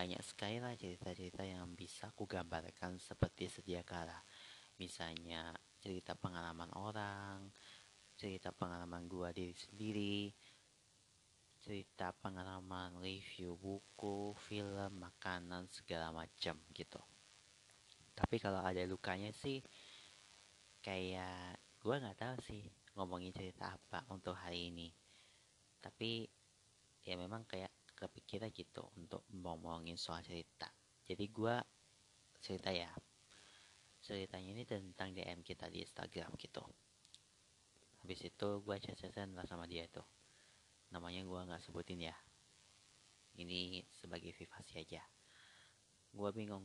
[0.00, 4.16] banyak sekali lah cerita-cerita yang bisa aku gambarkan seperti sedia kala.
[4.80, 7.52] Misalnya cerita pengalaman orang,
[8.16, 10.32] cerita pengalaman gua diri sendiri,
[11.60, 17.00] cerita pengalaman review buku, film, makanan segala macam gitu.
[18.16, 19.60] Tapi kalau ada lukanya sih
[20.80, 22.64] kayak gua nggak tahu sih
[22.96, 24.88] ngomongin cerita apa untuk hari ini.
[25.76, 26.24] Tapi
[27.04, 30.72] ya memang kayak kepikiran gitu untuk ngomongin soal cerita.
[31.04, 31.60] Jadi gua
[32.40, 32.88] cerita ya.
[34.00, 36.64] Ceritanya ini tentang DM kita di Instagram gitu.
[38.00, 40.00] Habis itu gue chat-chatan lah sama dia itu.
[40.88, 42.16] Namanya gue nggak sebutin ya.
[43.36, 45.04] Ini sebagai privasi aja.
[46.16, 46.64] Gue bingung.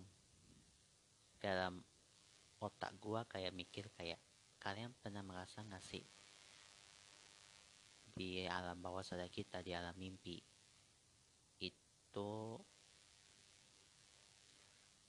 [1.43, 1.83] Dalam
[2.63, 4.17] otak gue kayak mikir kayak
[4.63, 6.07] kalian pernah merasa nggak sih
[8.15, 10.39] di alam bawah sadar kita di alam mimpi
[12.15, 12.55] itu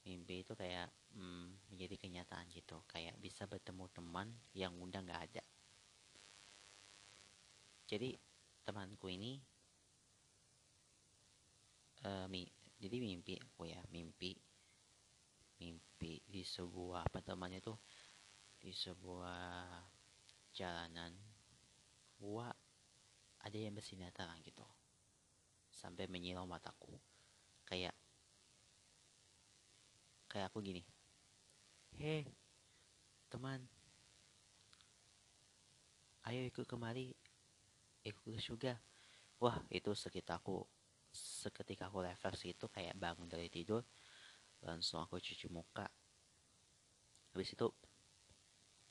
[0.03, 2.83] mimpi itu kayak hmm, menjadi kenyataan gitu.
[2.91, 4.27] Kayak bisa bertemu teman
[4.59, 5.45] yang udah nggak ada.
[7.87, 8.19] Jadi
[8.67, 9.39] temanku ini
[12.03, 12.43] uh, mi
[12.83, 14.35] jadi mimpi aku ya mimpi
[15.63, 17.79] mimpi di sebuah apa temannya tuh
[18.59, 19.79] di sebuah
[20.51, 21.15] jalanan
[22.19, 22.51] gua
[23.47, 24.11] ada yang bersinar
[24.43, 24.67] gitu
[25.77, 26.97] sampai menyilau mataku.
[27.69, 27.93] Kayak
[30.33, 30.83] kayak aku gini.
[32.01, 32.25] Hei
[33.29, 33.61] teman.
[36.25, 37.13] Ayo ikut kemari.
[38.03, 38.81] Ikut juga
[39.37, 40.65] wah itu sekitar aku
[41.13, 43.85] seketika aku refleksi itu kayak bangun dari tidur
[44.65, 45.85] langsung aku cuci muka.
[47.33, 47.69] Habis itu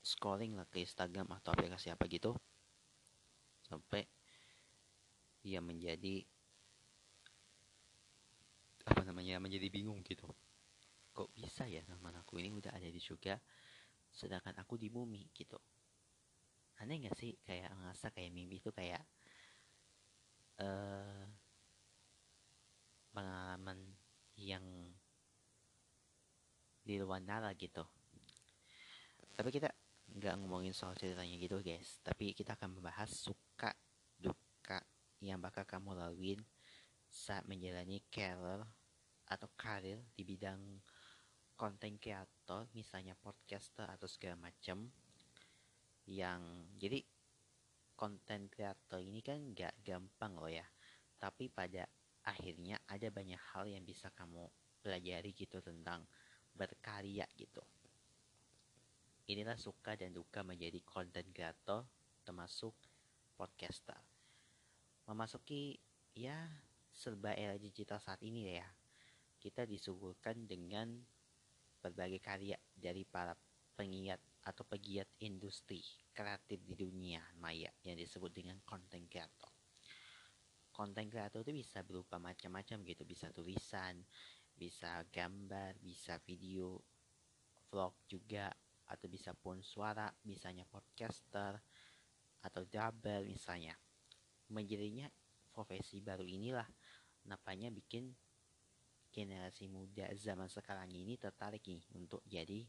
[0.05, 2.37] scrolling lah ke Instagram atau aplikasi apa gitu
[3.65, 4.05] sampai
[5.41, 6.21] ia menjadi
[9.15, 10.27] namanya menjadi bingung gitu.
[11.15, 13.39] Kok bisa ya teman aku ini udah ada di juga
[14.11, 15.55] sedangkan aku di bumi gitu.
[16.83, 17.31] Aneh gak sih?
[17.39, 18.99] Kayak ngerasa kayak mimpi itu kayak
[20.59, 21.23] uh,
[23.15, 23.79] pengalaman
[24.35, 24.91] yang
[26.83, 27.87] di luar nara gitu.
[29.31, 29.71] Tapi kita
[30.11, 32.03] nggak ngomongin soal ceritanya gitu guys.
[32.03, 33.71] Tapi kita akan membahas suka
[34.19, 34.83] duka
[35.23, 36.43] yang bakal kamu laluin
[37.07, 38.67] saat menjalani career
[39.25, 40.61] atau karir di bidang
[41.55, 44.85] konten kreator misalnya podcaster atau segala macam
[46.05, 46.41] yang
[46.77, 47.01] jadi
[47.95, 50.67] konten kreator ini kan gak gampang loh ya.
[51.17, 51.87] Tapi pada
[52.27, 54.45] akhirnya ada banyak hal yang bisa kamu
[54.83, 56.03] pelajari gitu tentang
[56.53, 57.63] berkarya gitu.
[59.25, 61.87] Inilah suka dan duka menjadi konten kreator
[62.21, 62.77] termasuk
[63.33, 63.97] podcaster.
[65.09, 65.81] Memasuki
[66.13, 66.45] ya
[66.93, 68.67] serba era digital saat ini ya
[69.45, 70.89] kita disuguhkan dengan
[71.77, 73.37] berbagai karya dari para
[73.77, 79.53] pengiat atau pegiat industri kreatif di dunia maya yang disebut dengan content creator.
[80.73, 84.01] Content creator itu bisa berupa macam-macam gitu, bisa tulisan,
[84.57, 86.81] bisa gambar, bisa video,
[87.69, 88.49] vlog juga,
[88.89, 91.61] atau bisa pun suara, misalnya podcaster,
[92.41, 93.77] atau double misalnya.
[94.49, 95.05] Menjadinya
[95.53, 96.65] profesi baru inilah
[97.29, 98.09] napanya bikin
[99.15, 102.67] generasi muda zaman sekarang ini tertarik nih untuk jadi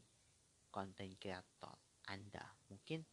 [0.71, 1.75] konten kreator
[2.07, 2.47] Anda.
[2.71, 3.03] Mungkin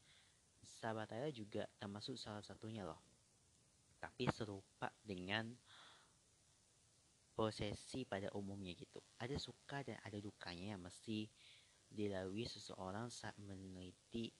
[0.62, 3.02] sahabat saya juga termasuk salah satunya loh.
[3.98, 5.50] Tapi serupa dengan
[7.34, 9.02] prosesi pada umumnya gitu.
[9.18, 11.26] Ada suka dan ada dukanya yang mesti
[11.90, 14.30] dilalui seseorang saat meneliti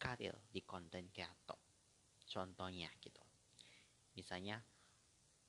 [0.00, 1.60] karir di konten kreator.
[2.24, 3.20] Contohnya gitu.
[4.16, 4.56] Misalnya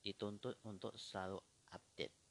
[0.03, 1.39] dituntut untuk selalu
[1.71, 2.28] update.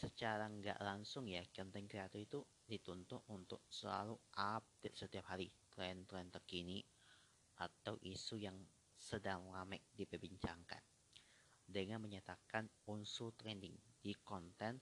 [0.00, 6.80] Secara nggak langsung ya konten kreator itu dituntut untuk selalu update setiap hari tren-tren terkini
[7.60, 8.56] atau isu yang
[8.96, 10.80] sedang ramai diperbincangkan
[11.68, 14.80] dengan menyatakan unsur trending di konten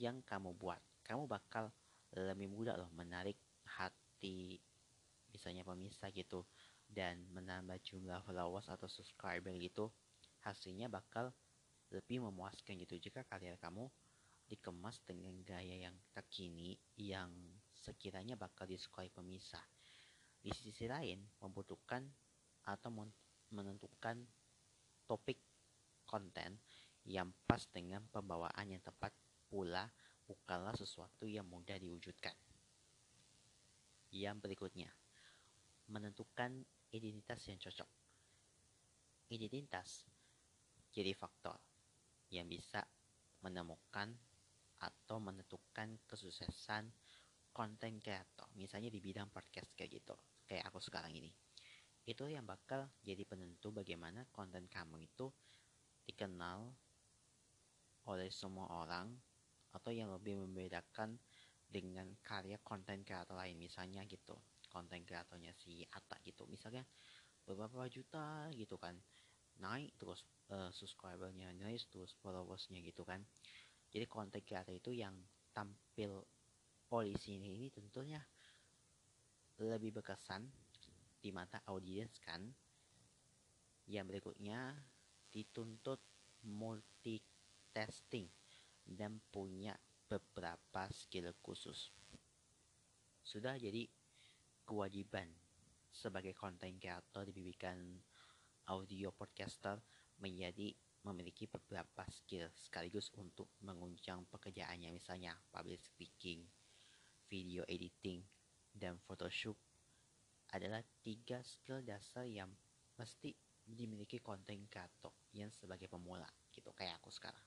[0.00, 0.80] yang kamu buat.
[1.04, 1.68] Kamu bakal
[2.16, 3.36] lebih mudah loh menarik
[3.68, 4.56] hati
[5.28, 6.48] misalnya pemirsa gitu
[6.88, 9.92] dan menambah jumlah followers atau subscriber gitu
[10.40, 11.36] hasilnya bakal
[11.92, 13.92] lebih memuaskan gitu jika karya kamu
[14.54, 17.28] dikemas dengan gaya yang terkini yang
[17.74, 19.62] sekiranya bakal disukai pemisah.
[20.38, 22.06] Di sisi lain, membutuhkan
[22.64, 22.90] atau
[23.50, 24.22] menentukan
[25.04, 25.36] topik
[26.06, 26.62] konten
[27.04, 29.12] yang pas dengan pembawaan yang tepat
[29.50, 29.90] pula
[30.24, 32.32] bukanlah sesuatu yang mudah diwujudkan.
[34.14, 34.88] Yang berikutnya,
[35.90, 36.64] menentukan
[36.94, 37.90] identitas yang cocok.
[39.34, 40.06] Identitas
[40.94, 41.58] jadi faktor
[42.30, 42.86] yang bisa
[43.44, 44.14] menemukan
[44.84, 46.92] atau menentukan kesuksesan
[47.54, 48.50] konten kreator.
[48.58, 50.14] Misalnya di bidang podcast kayak gitu,
[50.44, 51.32] kayak aku sekarang ini.
[52.04, 55.32] Itu yang bakal jadi penentu bagaimana konten kamu itu
[56.04, 56.68] dikenal
[58.04, 59.08] oleh semua orang
[59.72, 61.16] atau yang lebih membedakan
[61.64, 64.36] dengan karya konten kreator lain misalnya gitu
[64.68, 66.84] konten kreatornya si Ata gitu misalnya
[67.42, 68.94] beberapa juta gitu kan
[69.58, 73.22] naik terus uh, subscribernya naik terus followersnya gitu kan
[73.94, 75.14] jadi konten kreator itu yang
[75.54, 76.26] tampil
[76.90, 78.18] polisi ini, ini tentunya
[79.62, 80.42] lebih berkesan
[81.22, 82.42] di mata audiens kan
[83.86, 84.74] yang berikutnya
[85.30, 86.02] dituntut
[86.42, 88.26] multitasking
[88.82, 89.78] dan punya
[90.10, 91.94] beberapa skill khusus.
[93.22, 93.86] Sudah jadi
[94.66, 95.30] kewajiban
[95.94, 97.54] sebagai content creator di
[98.66, 99.78] audio podcaster
[100.18, 100.74] menjadi
[101.04, 106.40] memiliki beberapa skill sekaligus untuk mengunjang pekerjaannya misalnya public speaking,
[107.28, 108.24] video editing,
[108.72, 109.56] dan photoshoot
[110.56, 112.48] adalah tiga skill dasar yang
[112.96, 117.44] mesti dimiliki content creator yang sebagai pemula gitu kayak aku sekarang.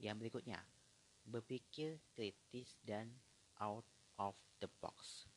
[0.00, 0.60] Yang berikutnya,
[1.24, 3.12] berpikir kritis dan
[3.60, 3.84] out
[4.20, 5.28] of the box.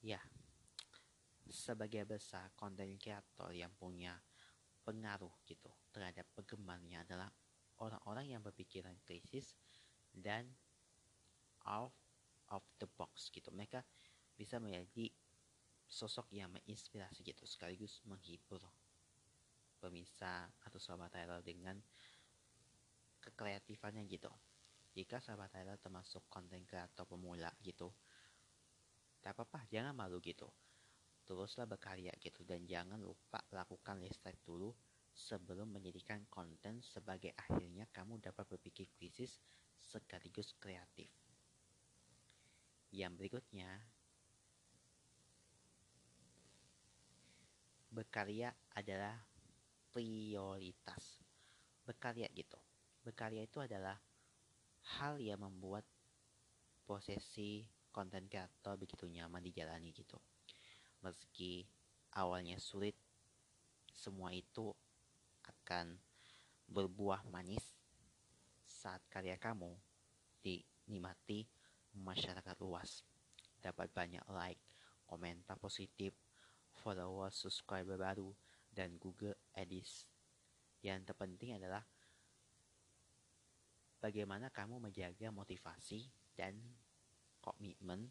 [0.00, 0.20] Ya,
[1.48, 4.16] sebagai besar content creator yang punya
[4.84, 5.68] pengaruh gitu
[5.98, 7.26] terhadap penggemarnya adalah
[7.82, 9.58] orang-orang yang berpikiran kritis
[10.14, 10.46] dan
[11.66, 11.90] out
[12.54, 13.50] of the box gitu.
[13.50, 13.82] Mereka
[14.38, 15.10] bisa menjadi
[15.88, 18.62] sosok yang menginspirasi gitu sekaligus menghibur
[19.80, 21.80] pemirsa atau sahabat Tyler dengan
[23.24, 24.28] kekreatifannya gitu
[24.92, 27.88] jika sahabat Tyler termasuk konten kreator pemula gitu
[29.24, 30.46] tak apa-apa jangan malu gitu
[31.24, 34.72] teruslah berkarya gitu dan jangan lupa lakukan research dulu
[35.18, 39.42] sebelum menjadikan konten sebagai akhirnya kamu dapat berpikir krisis
[39.74, 41.10] sekaligus kreatif.
[42.94, 43.68] Yang berikutnya
[47.90, 49.18] berkarya adalah
[49.90, 51.18] prioritas.
[51.82, 52.56] Berkarya gitu.
[53.02, 53.98] Berkarya itu adalah
[55.02, 55.82] hal yang membuat
[56.86, 60.16] posisi konten kreator begitu nyaman dijalani gitu.
[61.02, 61.66] Meski
[62.14, 62.94] awalnya sulit,
[63.90, 64.70] semua itu
[65.68, 66.00] akan
[66.64, 67.60] berbuah manis
[68.64, 69.68] saat karya kamu
[70.40, 71.44] dinikmati
[71.92, 73.04] masyarakat luas.
[73.60, 74.56] Dapat banyak like,
[75.04, 76.16] komentar positif,
[76.72, 78.32] follower, subscriber baru,
[78.72, 80.08] dan Google Ads.
[80.80, 81.84] Yang terpenting adalah
[84.00, 86.56] bagaimana kamu menjaga motivasi dan
[87.44, 88.08] komitmen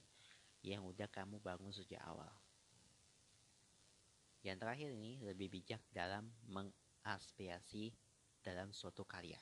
[0.62, 2.38] yang udah kamu bangun sejak awal.
[4.46, 6.30] Yang terakhir ini lebih bijak dalam
[7.08, 7.96] mengaspirasi
[8.44, 9.40] dalam suatu karya.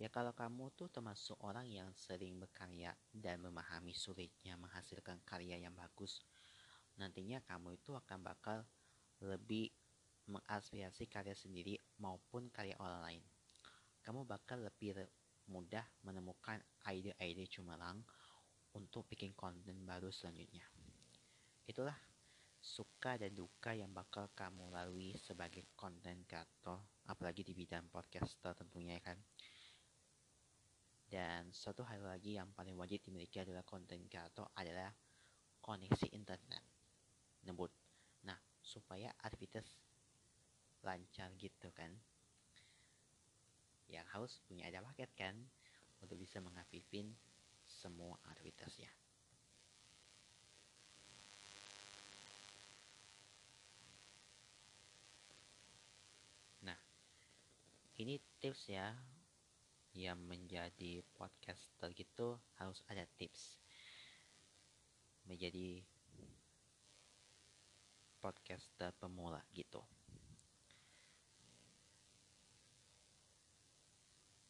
[0.00, 5.76] Ya kalau kamu tuh termasuk orang yang sering berkarya dan memahami sulitnya menghasilkan karya yang
[5.76, 6.24] bagus,
[6.96, 8.64] nantinya kamu itu akan bakal
[9.20, 9.68] lebih
[10.24, 13.22] mengaspirasi karya sendiri maupun karya orang lain.
[14.00, 15.04] Kamu bakal lebih
[15.52, 18.00] mudah menemukan ide-ide cemerlang
[18.72, 20.64] untuk bikin konten baru selanjutnya.
[21.68, 22.13] Itulah
[22.64, 28.96] suka dan duka yang bakal kamu lalui sebagai konten kreator, apalagi di bidang podcaster tentunya
[28.96, 29.18] ya kan.
[31.04, 34.88] Dan satu hal lagi yang paling wajib dimiliki adalah konten kreator adalah
[35.60, 36.64] koneksi internet.
[37.44, 37.68] Nebut.
[38.24, 39.68] Nah, supaya aktivitas
[40.80, 41.92] lancar gitu kan
[43.88, 45.36] yang harus punya ada paket kan
[46.00, 47.12] untuk bisa mengaktifin
[47.68, 49.03] semua aktivitasnya.
[58.04, 58.92] Ini tips ya
[59.96, 63.56] yang menjadi podcaster gitu harus ada tips
[65.24, 65.80] menjadi
[68.20, 69.80] podcaster pemula gitu.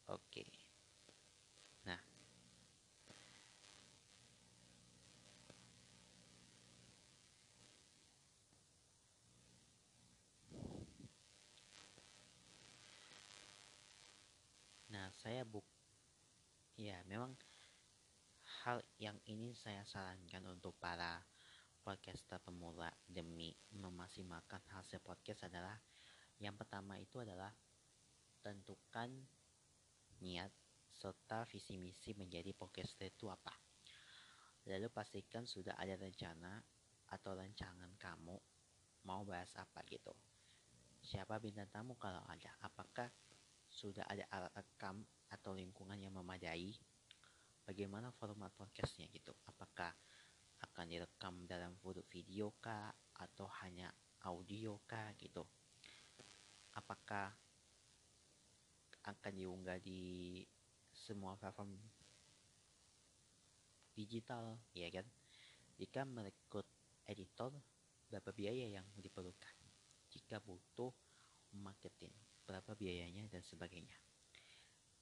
[0.07, 0.45] Oke.
[1.85, 1.99] Nah.
[14.95, 15.67] Nah, saya buk
[16.79, 17.35] ya memang
[18.63, 21.19] hal yang ini saya sarankan untuk para
[21.83, 25.75] podcaster pemula demi memaksimalkan hasil podcast adalah
[26.39, 27.51] yang pertama itu adalah
[28.39, 29.11] tentukan
[30.23, 30.55] niat
[30.95, 33.51] serta visi misi menjadi podcaster itu apa.
[34.71, 36.63] Lalu pastikan sudah ada rencana
[37.11, 38.39] atau rancangan kamu
[39.03, 40.15] mau bahas apa gitu.
[41.03, 42.55] Siapa bintang tamu kalau ada?
[42.63, 43.11] Apakah
[43.67, 46.75] sudah ada alat rekam atau lingkungan yang memadai?
[47.65, 49.33] Bagaimana format podcastnya gitu?
[49.49, 49.89] Apakah
[50.61, 51.73] akan direkam dalam
[52.09, 53.89] video kah atau hanya
[54.25, 55.41] audio kah gitu?
[56.77, 57.33] Apakah
[59.05, 60.41] akan diunggah di
[60.93, 61.77] semua platform
[63.95, 65.07] digital, ya kan?
[65.79, 66.67] Jika merekrut
[67.07, 67.51] editor,
[68.11, 69.55] berapa biaya yang diperlukan?
[70.11, 70.91] Jika butuh
[71.55, 72.11] marketing,
[72.45, 74.04] berapa biayanya dan sebagainya.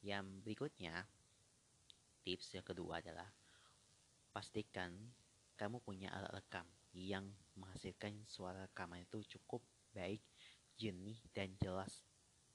[0.03, 1.07] Yang berikutnya,
[2.27, 3.25] tips yang kedua adalah
[4.35, 4.91] pastikan
[5.55, 9.63] kamu punya alat rekam yang menghasilkan suara rekaman itu cukup
[9.95, 10.19] baik,
[10.75, 12.03] jernih, dan jelas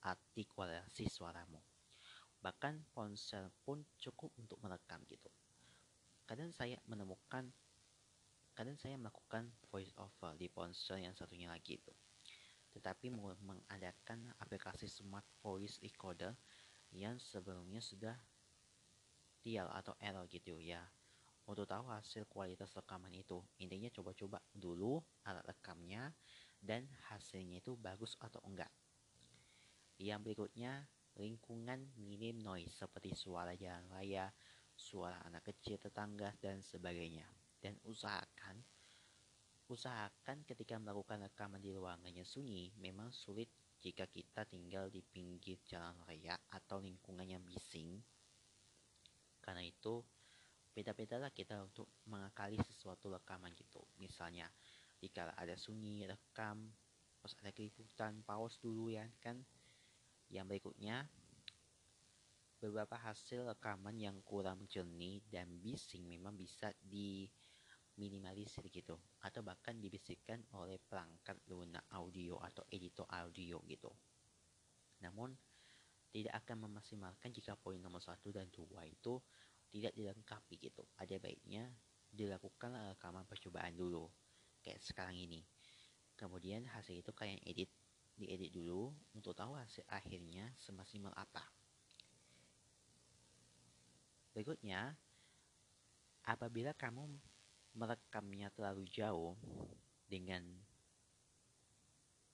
[0.04, 1.58] artikulasi suaramu.
[2.44, 5.32] Bahkan ponsel pun cukup untuk merekam gitu
[6.28, 7.48] kadang saya menemukan
[8.52, 11.92] kadang saya melakukan voice over di ponsel yang satunya lagi itu
[12.76, 13.08] tetapi
[13.40, 16.36] mengadakan aplikasi smart voice recorder
[16.92, 18.16] yang sebelumnya sudah
[19.42, 20.82] tial atau error gitu ya.
[21.48, 26.12] Untuk tahu hasil kualitas rekaman itu intinya coba-coba dulu alat rekamnya
[26.60, 28.68] dan hasilnya itu bagus atau enggak.
[29.96, 30.84] Yang berikutnya
[31.16, 34.28] lingkungan minim noise seperti suara jalan raya
[34.78, 37.24] suara anak kecil tetangga dan sebagainya.
[37.58, 38.60] Dan usahakan
[39.68, 43.52] usahakan ketika melakukan rekaman di ruangan yang sunyi memang sulit
[43.88, 47.96] jika kita tinggal di pinggir jalan raya atau lingkungan yang bising
[49.40, 50.04] karena itu
[50.76, 53.80] beda-bedalah kita untuk mengakali sesuatu rekaman gitu.
[53.96, 54.52] Misalnya
[55.00, 56.68] jika ada sunyi rekam
[57.18, 59.40] pas ada keributan pause dulu ya kan?
[60.28, 61.08] Yang berikutnya
[62.60, 66.76] beberapa hasil rekaman yang kurang jernih dan bising memang bisa
[67.98, 68.94] diminimalisir gitu
[69.26, 73.90] atau bahkan dibisikkan oleh perangkat lunak audio atau editor audio gitu.
[75.02, 75.34] Namun
[76.14, 79.18] tidak akan memaksimalkan jika poin nomor satu dan dua itu
[79.68, 80.86] tidak dilengkapi gitu.
[80.96, 81.68] Ada baiknya
[82.08, 84.08] dilakukan rekaman percobaan dulu
[84.64, 85.44] kayak sekarang ini.
[86.16, 87.70] Kemudian hasil itu kalian edit,
[88.18, 91.44] diedit dulu untuk tahu hasil akhirnya semaksimal apa.
[94.34, 94.94] Berikutnya,
[96.26, 97.06] apabila kamu
[97.76, 99.36] merekamnya terlalu jauh
[100.08, 100.44] dengan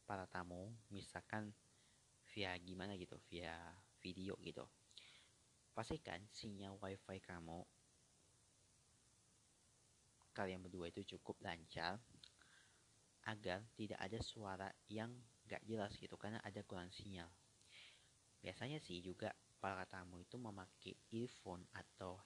[0.05, 1.51] para tamu, misalkan
[2.35, 3.57] via gimana gitu, via
[4.05, 4.67] video gitu.
[5.75, 7.67] Pastikan sinyal wifi kamu
[10.35, 12.03] kalian berdua itu cukup lancar
[13.31, 15.15] agar tidak ada suara yang
[15.47, 17.31] gak jelas gitu karena ada kurang sinyal.
[18.43, 22.21] Biasanya sih juga para tamu itu memakai earphone atau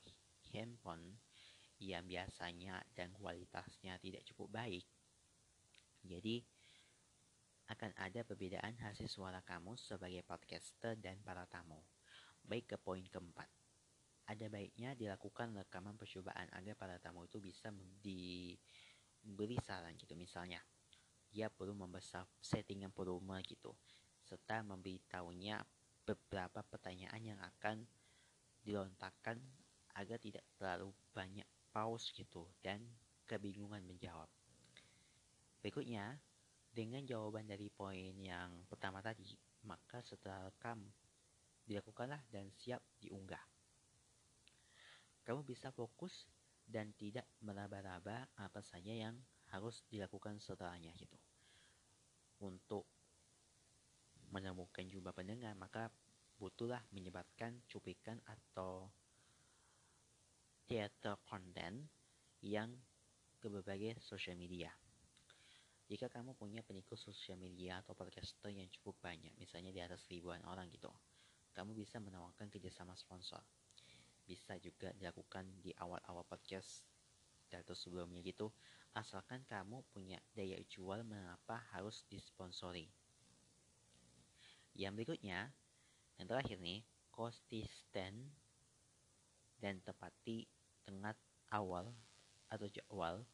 [0.50, 1.14] handphone
[1.78, 4.82] yang biasanya dan kualitasnya tidak cukup baik.
[6.02, 6.42] Jadi,
[7.68, 11.78] akan ada perbedaan hasil suara kamu sebagai podcaster dan para tamu.
[12.42, 13.46] Baik ke poin keempat.
[14.28, 17.68] Ada baiknya dilakukan rekaman percobaan agar para tamu itu bisa
[18.00, 20.16] diberi saran gitu.
[20.16, 20.64] Misalnya,
[21.28, 23.76] dia perlu membesar settingan volume gitu.
[24.24, 25.60] Serta memberitahunya
[26.08, 27.84] beberapa pertanyaan yang akan
[28.64, 29.36] dilontarkan
[29.96, 32.80] agar tidak terlalu banyak pause gitu dan
[33.28, 34.28] kebingungan menjawab.
[35.60, 36.16] Berikutnya,
[36.72, 39.34] dengan jawaban dari poin yang pertama tadi,
[39.66, 40.80] maka setelah rekam
[41.66, 43.42] dilakukanlah dan siap diunggah.
[45.26, 46.24] Kamu bisa fokus
[46.64, 49.16] dan tidak meraba-raba apa saja yang
[49.52, 51.18] harus dilakukan setelahnya gitu.
[52.44, 52.88] Untuk
[54.32, 55.92] menemukan jumlah pendengar, maka
[56.38, 58.88] butuhlah menyebarkan cuplikan atau
[60.68, 61.80] theater content
[62.44, 62.68] yang
[63.40, 64.68] ke berbagai sosial media.
[65.88, 70.44] Jika kamu punya pengikut sosial media atau podcaster yang cukup banyak, misalnya di atas ribuan
[70.44, 70.92] orang gitu,
[71.56, 73.40] kamu bisa menawarkan kerjasama sponsor.
[74.28, 76.84] Bisa juga dilakukan di awal-awal podcast
[77.48, 78.52] atau sebelumnya gitu,
[78.92, 82.84] asalkan kamu punya daya jual mengapa harus disponsori.
[84.76, 85.48] Yang berikutnya,
[86.20, 88.28] yang terakhir nih, konsisten
[89.56, 90.57] dan tepati
[90.88, 91.12] tengah
[91.52, 91.92] awal
[92.48, 93.28] atau jadwal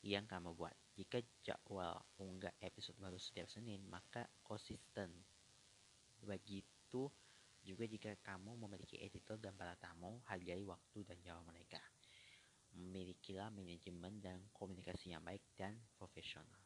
[0.00, 0.72] yang kamu buat.
[0.96, 5.12] Jika jadwal unggah episode baru setiap Senin, maka konsisten.
[6.24, 7.12] Begitu
[7.60, 11.80] juga jika kamu memiliki editor dan para tamu, hargai waktu dan jawab mereka.
[12.72, 16.63] Memilikilah manajemen dan komunikasi yang baik dan profesional.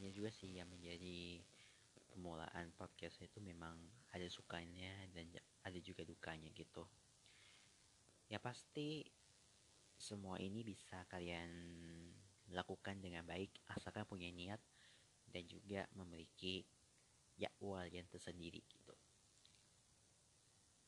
[0.00, 1.44] Banyak juga sih yang menjadi
[2.08, 3.76] pemulaan podcast itu memang
[4.16, 5.28] ada sukanya dan
[5.60, 6.88] ada juga dukanya gitu.
[8.32, 9.04] Ya pasti
[10.00, 11.52] semua ini bisa kalian
[12.48, 14.56] lakukan dengan baik asalkan punya niat
[15.28, 16.64] dan juga memiliki
[17.36, 18.96] jadwal yang tersendiri gitu.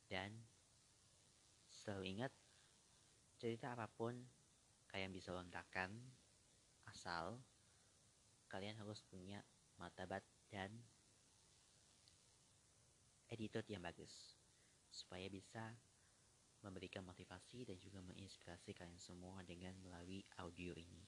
[0.09, 0.33] Dan
[1.69, 2.33] selalu ingat
[3.37, 4.17] cerita apa pun
[4.89, 5.93] kalian bisa lontarkan
[6.89, 7.37] asal
[8.53, 9.41] kalian harus punya
[9.81, 10.21] martabat
[10.53, 10.69] dan
[13.33, 14.37] editor yang bagus
[14.93, 15.73] supaya bisa
[16.61, 21.03] memberikan motivasi dan juga menginspirasi kalian semua dengan melalui audio ini.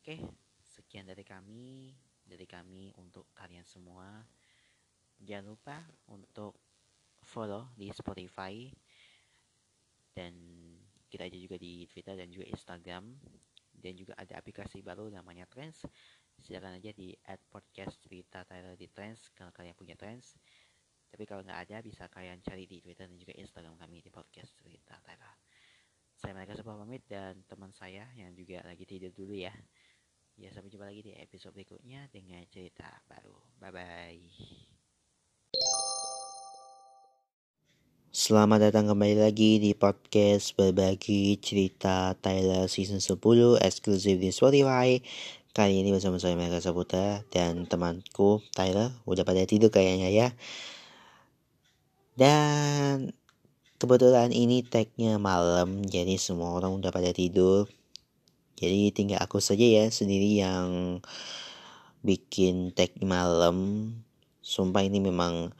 [0.00, 0.16] Oke,
[0.64, 1.92] sekian dari kami,
[2.24, 4.22] dari kami untuk kalian semua.
[5.20, 5.76] Jangan lupa
[6.08, 6.56] untuk
[7.20, 8.72] follow di Spotify
[10.16, 10.32] dan
[11.10, 13.04] kita aja juga di Twitter dan juga Instagram
[13.76, 15.84] dan juga ada aplikasi baru namanya Trends
[16.40, 20.34] silakan aja di add podcast cerita Tyler di Trends kalau kalian punya Trends.
[21.10, 24.54] Tapi kalau nggak ada bisa kalian cari di Twitter dan juga Instagram kami di podcast
[24.58, 25.34] cerita Tyler
[26.20, 29.56] saya mereka sebuah pamit dan teman saya yang juga lagi tidur dulu ya.
[30.36, 33.32] Ya sampai jumpa lagi di episode berikutnya dengan cerita baru.
[33.56, 34.20] Bye bye
[38.10, 43.16] Selamat datang kembali lagi di podcast berbagi cerita Tyler season 10
[43.64, 45.00] eksklusif di Spotify.
[45.50, 50.28] Kali ini bersama saya Mega Saputra dan temanku Tyler udah pada tidur kayaknya ya.
[52.14, 53.10] Dan
[53.82, 57.66] kebetulan ini tagnya malam jadi semua orang udah pada tidur.
[58.62, 61.02] Jadi tinggal aku saja ya sendiri yang
[62.06, 63.90] bikin tag malam.
[64.46, 65.50] Sumpah ini memang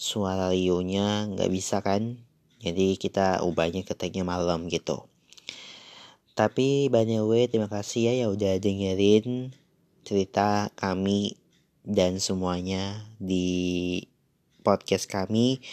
[0.00, 2.24] suara Rio-nya nggak bisa kan
[2.60, 5.08] jadi kita ubahnya ke tagnya malam gitu
[6.36, 9.56] tapi by the way terima kasih ya yang udah dengerin
[10.04, 11.34] cerita kami
[11.80, 14.04] dan semuanya di
[14.60, 15.64] podcast kami.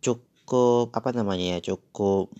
[0.00, 2.32] Cukup apa namanya ya cukup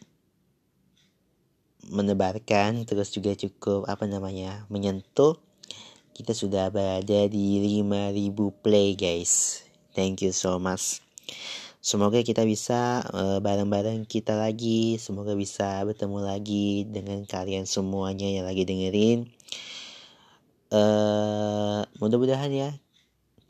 [1.90, 5.36] menebarkan terus juga cukup apa namanya menyentuh.
[6.16, 9.66] Kita sudah berada di 5000 play guys.
[9.92, 11.02] Thank you so much.
[11.80, 15.00] Semoga kita bisa bareng bareng-bareng kita lagi.
[15.00, 19.24] Semoga bisa bertemu lagi dengan kalian semuanya yang lagi dengerin.
[20.70, 22.70] Uh, mudah-mudahan ya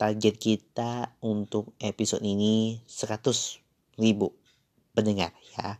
[0.01, 4.31] target kita untuk episode ini 100 ribu
[4.95, 5.75] pendengar ya.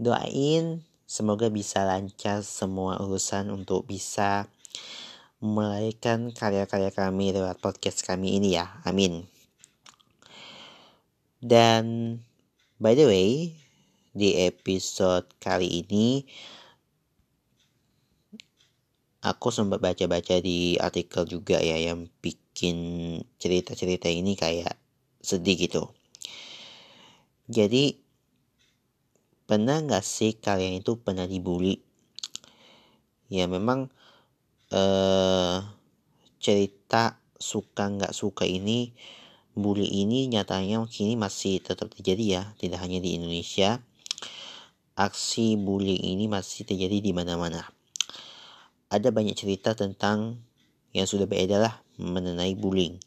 [0.00, 4.48] Doain semoga bisa lancar semua urusan untuk bisa
[5.44, 8.80] melahirkan karya-karya kami lewat podcast kami ini ya.
[8.88, 9.33] Amin.
[11.44, 12.16] Dan
[12.80, 13.52] by the way,
[14.16, 16.24] di episode kali ini
[19.20, 22.76] aku sempat baca-baca di artikel juga ya yang bikin
[23.36, 24.72] cerita-cerita ini kayak
[25.20, 25.92] sedih gitu.
[27.52, 28.00] Jadi
[29.44, 31.76] pernah nggak sih kalian itu pernah dibully?
[33.28, 33.92] Ya memang
[34.72, 35.60] eh,
[36.40, 38.96] cerita suka nggak suka ini
[39.54, 43.82] bully ini nyatanya kini masih tetap terjadi ya, tidak hanya di Indonesia.
[44.94, 47.66] Aksi bullying ini masih terjadi di mana-mana.
[48.90, 50.38] Ada banyak cerita tentang
[50.94, 53.02] yang sudah beredar lah mengenai bullying.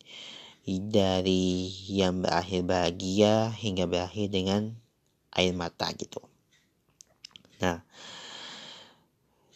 [0.68, 4.76] Dari yang berakhir bahagia hingga berakhir dengan
[5.32, 6.20] air mata gitu.
[7.64, 7.88] Nah,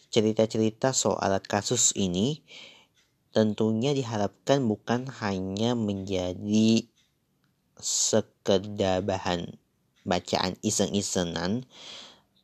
[0.08, 2.40] cerita-cerita soal kasus ini
[3.32, 6.84] tentunya diharapkan bukan hanya menjadi
[7.80, 9.56] sekedar bahan
[10.04, 11.64] bacaan iseng-isengan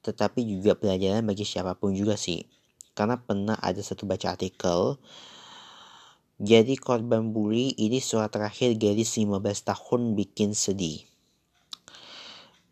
[0.03, 2.49] tetapi juga pelajaran bagi siapa pun juga sih.
[2.97, 4.99] Karena pernah ada satu baca artikel
[6.39, 11.03] jadi korban bully ini surat terakhir gadis 15 tahun bikin sedih.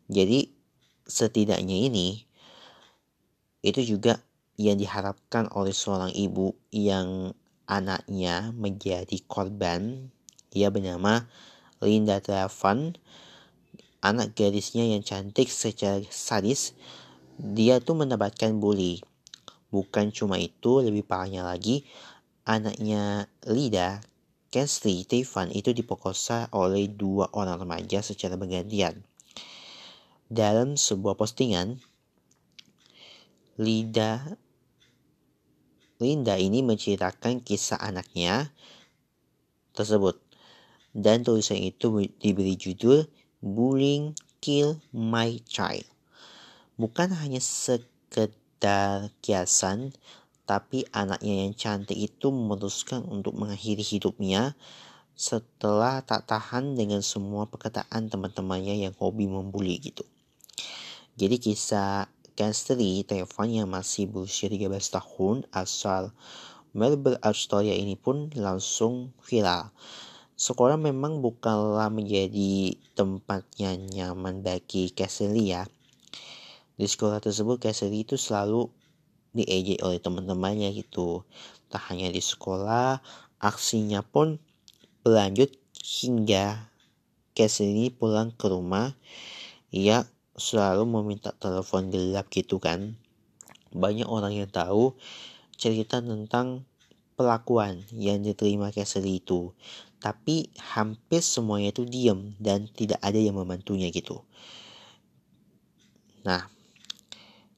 [0.07, 0.55] Jadi
[1.03, 2.23] setidaknya ini
[3.67, 4.23] itu juga
[4.55, 7.35] yang diharapkan oleh seorang ibu yang
[7.67, 10.11] anaknya menjadi korban.
[10.55, 11.27] Dia bernama
[11.83, 12.97] Linda Travan.
[14.01, 16.73] Anak gadisnya yang cantik secara sadis.
[17.37, 19.03] Dia tuh mendapatkan bully.
[19.75, 21.85] Bukan cuma itu, lebih parahnya lagi,
[22.47, 24.01] anaknya Lida,
[24.55, 29.03] Kensley Stefan itu diperkosa oleh dua orang remaja secara bergantian.
[30.31, 31.83] Dalam sebuah postingan,
[33.59, 34.39] Lida
[35.97, 38.53] Linda ini menceritakan kisah anaknya
[39.73, 40.21] tersebut.
[40.97, 43.05] Dan tulisan itu diberi judul
[43.45, 45.85] Bullying Kill My Child.
[46.77, 49.93] Bukan hanya sekedar kiasan,
[50.45, 54.57] tapi anaknya yang cantik itu memutuskan untuk mengakhiri hidupnya
[55.17, 60.05] setelah tak tahan dengan semua perkataan teman-temannya yang hobi membuli gitu.
[61.17, 66.13] Jadi kisah Casterly Tevan yang masih berusia 13 tahun asal
[66.77, 69.73] Melbourne, Australia ini pun langsung viral.
[70.37, 75.65] Sekolah memang bukanlah menjadi tempat yang nyaman bagi Casterly ya.
[76.77, 78.69] Di sekolah tersebut Casterly itu selalu
[79.33, 81.25] diejek oleh teman-temannya gitu.
[81.73, 83.01] Tak hanya di sekolah,
[83.41, 84.37] aksinya pun
[85.01, 86.69] berlanjut hingga
[87.33, 88.93] Casterly pulang ke rumah.
[89.73, 90.05] Ia
[90.37, 92.97] selalu meminta telepon gelap gitu kan.
[93.73, 94.97] Banyak orang yang tahu
[95.57, 96.69] cerita tentang
[97.17, 99.57] pelakuan yang diterima Cassidy itu.
[99.97, 104.23] Tapi hampir semuanya itu diam dan tidak ada yang membantunya gitu.
[106.23, 106.53] Nah,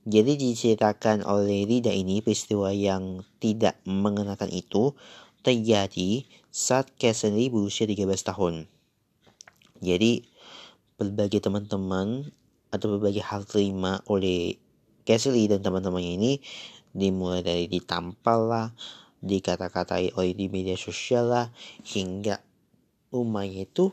[0.08, 4.94] jadi diceritakan oleh Rida ini peristiwa yang tidak mengenakan itu
[5.42, 8.54] terjadi saat Cassidy berusia 13 tahun.
[9.82, 10.24] Jadi
[10.98, 12.30] berbagai teman-teman
[12.68, 14.56] atau berbagai hal terima oleh
[15.08, 16.32] Cassidy dan teman-temannya ini
[16.92, 18.68] dimulai dari ditampal lah,
[19.24, 21.46] dikata-katai oleh di media sosial lah,
[21.88, 22.40] hingga
[23.08, 23.92] rumahnya itu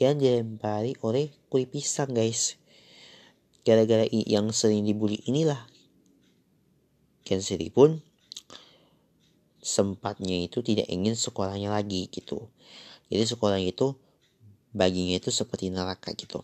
[0.00, 2.56] yang dilempari oleh kulit pisang guys.
[3.64, 5.60] Gara-gara yang sering dibully inilah
[7.28, 8.00] Cassidy pun
[9.60, 12.48] sempatnya itu tidak ingin sekolahnya lagi gitu.
[13.12, 13.92] Jadi sekolah itu
[14.72, 16.40] baginya itu seperti neraka gitu.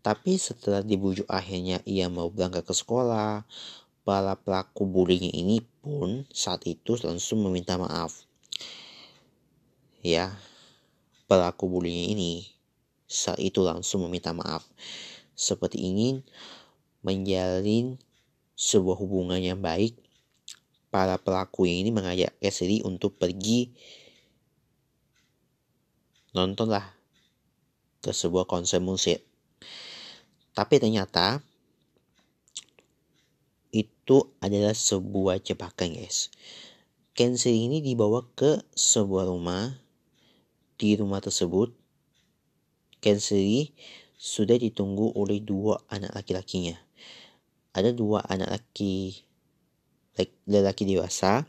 [0.00, 3.44] Tapi setelah dibujuk akhirnya ia mau berangkat ke sekolah,
[4.00, 8.24] para pelaku bullying ini pun saat itu langsung meminta maaf.
[10.00, 10.32] Ya,
[11.28, 12.48] pelaku bullying ini
[13.04, 14.64] saat itu langsung meminta maaf.
[15.36, 16.24] Seperti ingin
[17.04, 18.00] menjalin
[18.56, 19.94] sebuah hubungan yang baik,
[20.90, 23.70] para pelaku ini mengajak Cassidy untuk pergi
[26.34, 26.82] nontonlah
[28.02, 29.29] ke sebuah konser musik.
[30.54, 31.40] Tapi ternyata
[33.70, 36.34] itu adalah sebuah jebakan guys.
[37.14, 39.78] Cancer ini dibawa ke sebuah rumah.
[40.80, 41.76] Di rumah tersebut,
[43.04, 43.68] Cancer
[44.16, 46.74] sudah ditunggu oleh dua anak laki-lakinya.
[47.76, 49.20] Ada dua anak laki
[50.48, 51.46] lelaki dewasa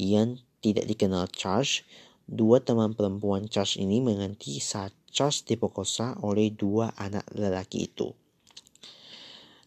[0.00, 1.84] yang tidak dikenal Charles.
[2.28, 8.12] Dua teman perempuan Charles ini menganti saat Charles diperkosa oleh dua anak lelaki itu.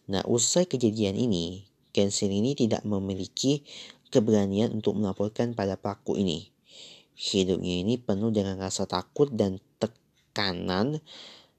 [0.06, 3.66] Nah, usai kejadian ini, Kensin ini tidak memiliki
[4.14, 6.54] keberanian untuk melaporkan pada pelaku ini.
[7.18, 11.02] Hidupnya ini penuh dengan rasa takut dan tekanan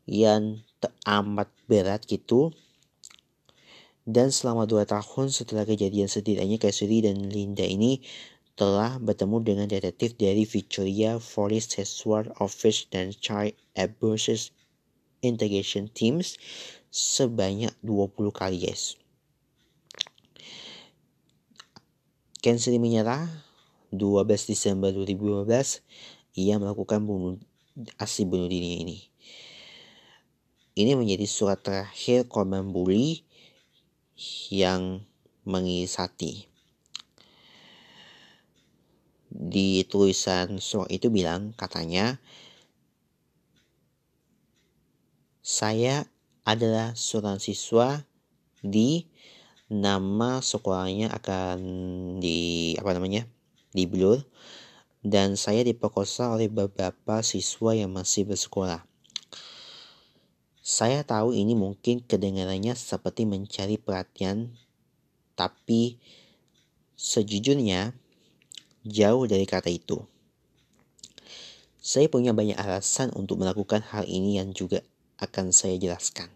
[0.07, 2.55] yang teramat berat gitu.
[4.03, 8.03] Dan selama dua tahun setelah kejadian setidaknya Cassidy dan Linda ini
[8.53, 14.53] telah bertemu dengan detektif dari Victoria Forest Sexual Office dan Child Abuse
[15.25, 16.37] Integration Teams
[16.93, 18.93] sebanyak 20 kali guys.
[22.45, 23.25] Kensri menyerah
[23.89, 27.41] 12 Desember 2015 ia melakukan bunuh
[27.97, 28.97] aksi bunuh diri ini.
[30.77, 33.25] Ini menjadi surat terakhir korban bully
[34.53, 35.01] yang
[35.45, 36.52] mengisati
[39.33, 42.21] di tulisan surat itu bilang katanya
[45.41, 46.05] saya
[46.45, 48.05] adalah seorang siswa
[48.61, 49.09] di
[49.73, 51.57] nama sekolahnya akan
[52.21, 53.25] di apa namanya
[53.73, 54.21] di blur
[55.01, 58.85] dan saya diperkosa oleh beberapa siswa yang masih bersekolah.
[60.63, 64.55] Saya tahu ini mungkin kedengarannya seperti mencari perhatian,
[65.35, 65.99] tapi
[66.95, 67.91] sejujurnya
[68.83, 70.03] jauh dari kata itu.
[71.83, 74.83] Saya punya banyak alasan untuk melakukan hal ini yang juga
[75.19, 76.31] akan saya jelaskan.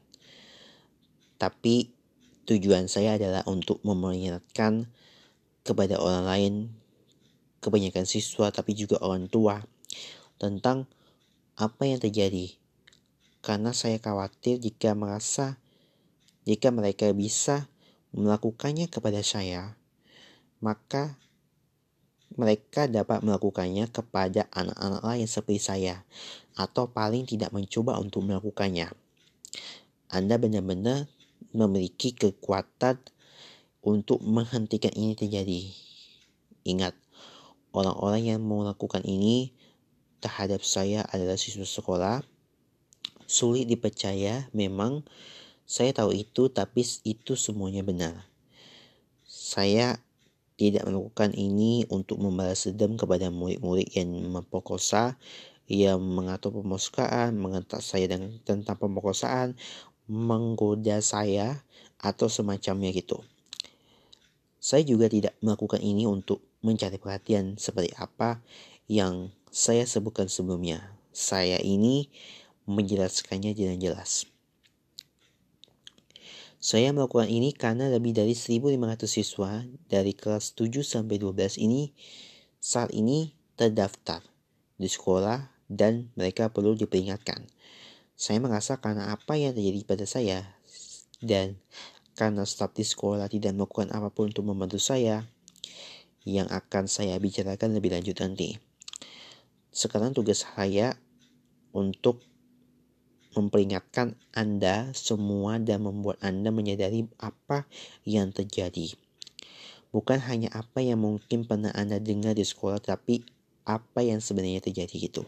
[1.40, 1.92] Tapi
[2.48, 4.88] tujuan saya adalah untuk memperingatkan
[5.64, 6.54] kepada orang lain,
[7.60, 9.64] kebanyakan siswa tapi juga orang tua
[10.40, 10.88] tentang
[11.60, 12.56] apa yang terjadi.
[13.44, 15.60] Karena saya khawatir jika merasa
[16.48, 17.68] jika mereka bisa
[18.16, 19.76] melakukannya kepada saya,
[20.64, 21.20] maka
[22.38, 25.96] mereka dapat melakukannya kepada anak-anak lain seperti saya,
[26.54, 28.94] atau paling tidak mencoba untuk melakukannya.
[30.08, 31.10] Anda benar-benar
[31.52, 33.02] memiliki kekuatan
[33.82, 35.74] untuk menghentikan ini terjadi.
[36.64, 36.94] Ingat,
[37.74, 39.52] orang-orang yang melakukan ini
[40.22, 42.22] terhadap saya adalah siswa sekolah.
[43.28, 45.04] Sulit dipercaya, memang
[45.68, 48.30] saya tahu itu, tapi itu semuanya benar.
[49.28, 50.00] Saya
[50.58, 55.16] tidak melakukan ini untuk membalas dendam kepada murid-murid yang memperkosa,
[55.70, 59.54] yang mengatur pemerkosaan, mengentak saya dengan tentang pemerkosaan,
[60.10, 61.62] menggoda saya,
[62.02, 63.22] atau semacamnya gitu.
[64.58, 68.42] Saya juga tidak melakukan ini untuk mencari perhatian seperti apa
[68.90, 70.94] yang saya sebutkan sebelumnya.
[71.14, 72.10] Saya ini
[72.68, 74.26] menjelaskannya dengan jelas.
[76.58, 81.94] Saya melakukan ini karena lebih dari 1.500 siswa dari kelas 7 sampai 12 ini
[82.58, 84.26] saat ini terdaftar
[84.82, 87.46] di sekolah dan mereka perlu diperingatkan.
[88.18, 90.58] Saya merasa karena apa yang terjadi pada saya
[91.22, 91.62] dan
[92.18, 95.30] karena staf di sekolah tidak melakukan apa pun untuk membantu saya
[96.26, 98.58] yang akan saya bicarakan lebih lanjut nanti.
[99.70, 100.98] Sekarang tugas saya
[101.70, 102.26] untuk
[103.38, 107.70] memperingatkan Anda semua dan membuat Anda menyadari apa
[108.04, 108.98] yang terjadi.
[109.94, 113.24] Bukan hanya apa yang mungkin pernah Anda dengar di sekolah, tapi
[113.64, 115.24] apa yang sebenarnya terjadi gitu.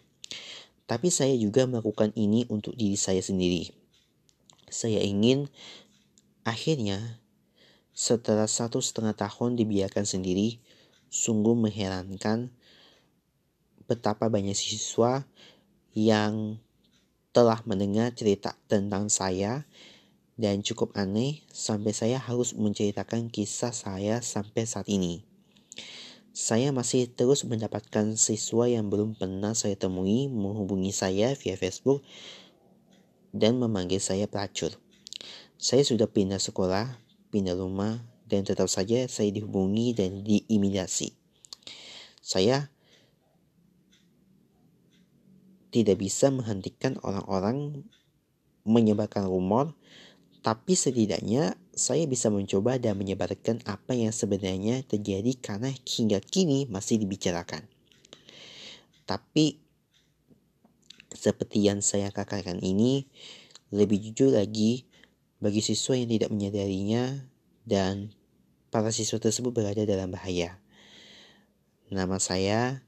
[0.90, 3.70] Tapi saya juga melakukan ini untuk diri saya sendiri.
[4.68, 5.46] Saya ingin
[6.42, 7.22] akhirnya
[7.94, 10.58] setelah satu setengah tahun dibiarkan sendiri,
[11.14, 12.50] sungguh mengherankan
[13.90, 15.26] betapa banyak siswa
[15.98, 16.62] yang
[17.30, 19.70] telah mendengar cerita tentang saya
[20.40, 25.28] dan cukup aneh sampai saya harus menceritakan kisah saya sampai saat ini.
[26.32, 32.00] Saya masih terus mendapatkan siswa yang belum pernah saya temui menghubungi saya via Facebook
[33.36, 34.74] dan memanggil saya pelacur.
[35.60, 36.96] Saya sudah pindah sekolah,
[37.36, 41.12] pindah rumah, dan tetap saja saya dihubungi dan diimidasi.
[42.24, 42.72] Saya
[45.70, 47.86] tidak bisa menghentikan orang-orang
[48.66, 49.74] menyebarkan rumor,
[50.42, 57.00] tapi setidaknya saya bisa mencoba dan menyebarkan apa yang sebenarnya terjadi karena hingga kini masih
[57.00, 57.68] dibicarakan.
[59.08, 59.58] Tapi
[61.10, 63.10] seperti yang saya katakan ini,
[63.74, 64.86] lebih jujur lagi
[65.42, 67.26] bagi siswa yang tidak menyadarinya
[67.66, 68.14] dan
[68.70, 70.62] para siswa tersebut berada dalam bahaya.
[71.90, 72.86] Nama saya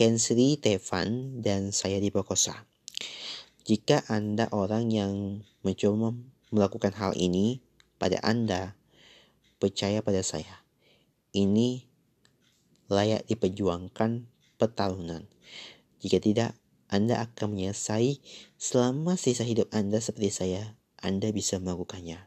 [0.00, 2.64] Kensri Tevan dan saya diperkosa.
[3.68, 6.16] Jika Anda orang yang mencoba
[6.48, 7.60] melakukan hal ini
[8.00, 8.80] pada Anda,
[9.60, 10.64] percaya pada saya.
[11.36, 11.84] Ini
[12.88, 14.24] layak diperjuangkan
[14.56, 15.28] pertarungan.
[16.00, 16.56] Jika tidak,
[16.88, 18.24] Anda akan menyelesai
[18.56, 20.80] selama sisa hidup Anda seperti saya.
[20.96, 22.24] Anda bisa melakukannya.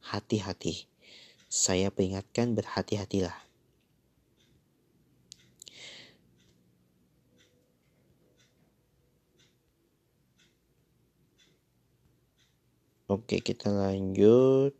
[0.00, 0.88] Hati-hati.
[1.52, 3.45] Saya peringatkan berhati-hatilah.
[13.06, 14.74] Oke, kita lanjut.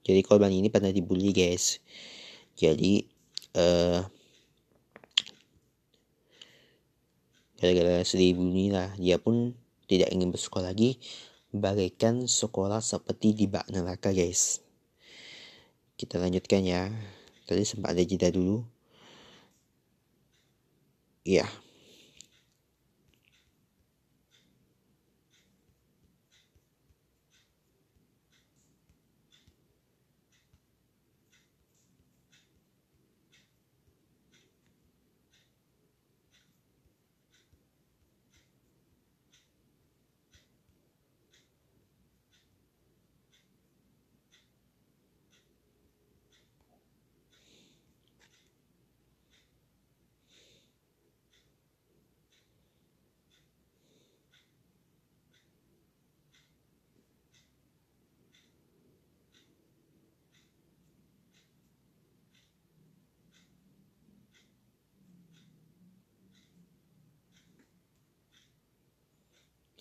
[0.00, 1.76] Jadi korban ini pernah dibully guys.
[2.56, 3.04] Jadi
[3.60, 4.00] uh,
[7.60, 9.52] gara-gara sedih dibully lah, dia pun
[9.84, 10.96] tidak ingin bersekolah lagi,
[11.52, 14.64] bagaikan sekolah seperti di bak neraka guys.
[16.00, 16.88] Kita lanjutkan ya.
[17.50, 18.62] Tadi sempat ada jeda dulu.
[21.24, 21.44] Iya.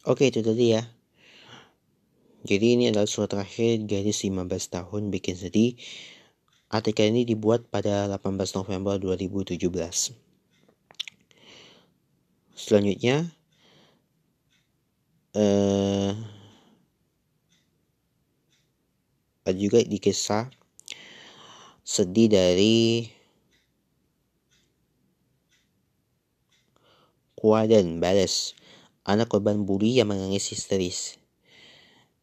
[0.08, 0.88] Oke itu tadi ya.
[2.48, 5.76] Jadi ini adalah surat terakhir gadis 15 tahun bikin sedih.
[6.72, 10.16] Artikel ini dibuat pada 18 November 2017.
[12.56, 13.28] Selanjutnya,
[15.36, 16.16] eh,
[19.44, 20.48] ada juga di kisah
[21.84, 23.12] sedih dari
[27.36, 28.56] Kuadan Balas
[29.10, 31.18] anak korban bully yang menangis histeris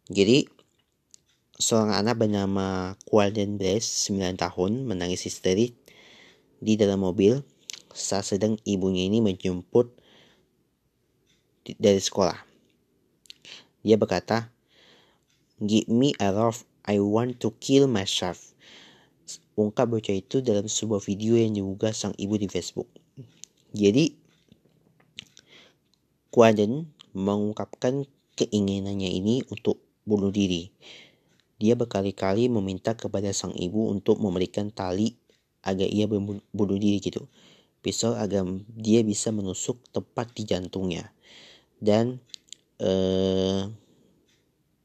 [0.07, 0.47] jadi
[1.59, 5.75] seorang anak bernama Kuadan Balas 9 tahun menangis histeris
[6.63, 7.43] di dalam mobil
[7.97, 9.89] saat sedang ibunya ini menjemput
[11.81, 12.37] dari sekolah.
[13.83, 14.53] Dia berkata,
[15.57, 18.53] Give me a love, I want to kill myself.
[19.57, 22.87] Ungkap bocah itu dalam sebuah video yang diunggah sang ibu di Facebook.
[23.73, 24.13] Jadi,
[26.37, 28.05] Quaden mengungkapkan
[28.37, 30.69] keinginannya ini untuk bunuh diri.
[31.57, 35.17] Dia berkali-kali meminta kepada sang ibu untuk memberikan tali
[35.65, 37.25] agar ia bunuh diri gitu.
[37.81, 41.09] Pisau agar dia bisa menusuk tepat di jantungnya.
[41.81, 42.21] Dan
[42.85, 43.73] eh,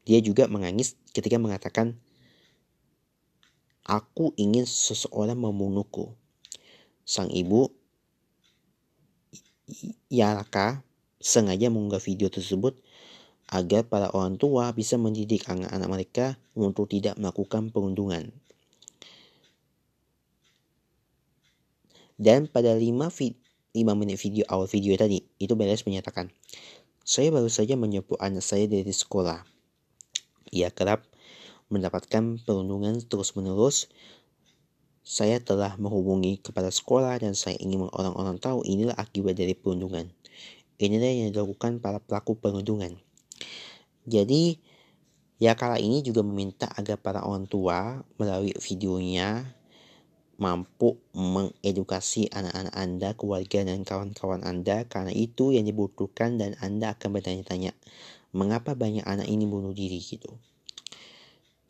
[0.08, 2.00] dia juga menangis ketika mengatakan,
[3.84, 6.16] Aku ingin seseorang membunuhku.
[7.04, 7.68] Sang ibu,
[10.08, 10.80] Yaraka,
[11.22, 12.74] sengaja mengunggah video tersebut
[13.46, 16.26] agar para orang tua bisa mendidik anak-anak mereka
[16.58, 18.34] untuk tidak melakukan perundungan.
[22.18, 26.30] Dan pada 5, 5 menit video awal video tadi, itu Beres menyatakan,
[27.02, 29.42] saya baru saja menjemput anak saya dari sekolah.
[30.54, 31.02] Ia kerap
[31.66, 33.90] mendapatkan perundungan terus-menerus.
[35.02, 40.14] Saya telah menghubungi kepada sekolah dan saya ingin orang-orang tahu inilah akibat dari perundungan.
[40.80, 42.96] Inilah yang dilakukan para pelaku perundungan.
[44.08, 44.56] Jadi,
[45.42, 49.58] ya kala ini juga meminta agar para orang tua melalui videonya
[50.42, 57.08] mampu mengedukasi anak-anak Anda, keluarga, dan kawan-kawan Anda karena itu yang dibutuhkan dan Anda akan
[57.14, 57.70] bertanya-tanya
[58.34, 60.34] mengapa banyak anak ini bunuh diri gitu.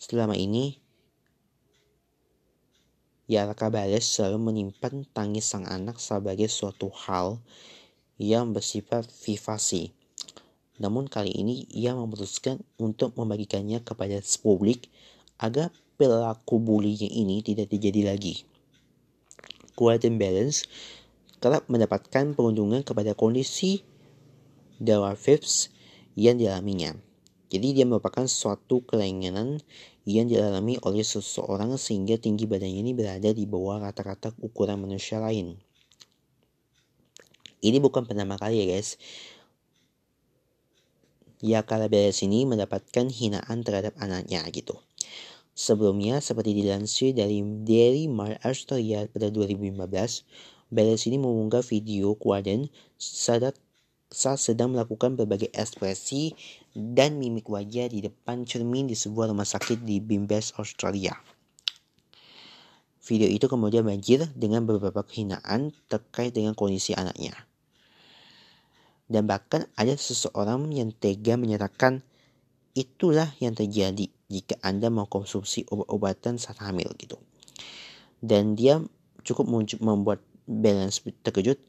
[0.00, 0.80] Selama ini,
[3.28, 7.40] Yaraka Bales selalu menyimpan tangis sang anak sebagai suatu hal
[8.22, 9.90] yang bersifat vivasi.
[10.78, 14.86] Namun kali ini ia memutuskan untuk membagikannya kepada publik
[15.42, 18.46] agar pelaku bulinya ini tidak terjadi lagi.
[19.74, 20.70] Quantum Balance
[21.42, 23.82] kerap mendapatkan perundungan kepada kondisi
[25.18, 25.74] Phipps
[26.14, 26.94] yang dialaminya.
[27.52, 29.60] Jadi dia merupakan suatu kelainan
[30.08, 35.60] yang dialami oleh seseorang sehingga tinggi badannya ini berada di bawah rata-rata ukuran manusia lain.
[37.62, 38.98] Ini bukan pertama kali ya guys.
[41.38, 44.82] Ya Beres ini mendapatkan hinaan terhadap anaknya gitu.
[45.54, 49.78] Sebelumnya, seperti dilansir dari Daily Mail Australia pada 2015,
[50.74, 52.66] Beres ini mengunggah video Quaden
[52.98, 53.54] saat,
[54.10, 56.34] saat sedang melakukan berbagai ekspresi
[56.74, 61.14] dan mimik wajah di depan cermin di sebuah rumah sakit di Bimbes, Australia.
[63.06, 67.34] Video itu kemudian banjir dengan beberapa kehinaan terkait dengan kondisi anaknya
[69.12, 72.00] dan bahkan ada seseorang yang tega menyatakan
[72.72, 77.20] itulah yang terjadi jika Anda mengkonsumsi obat-obatan saat hamil gitu.
[78.24, 78.80] Dan dia
[79.20, 79.52] cukup
[79.84, 81.60] membuat balance terkejut.